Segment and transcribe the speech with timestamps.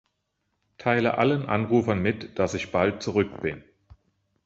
[0.79, 3.63] Teile allen Anrufern mit, dass ich bald zurück bin.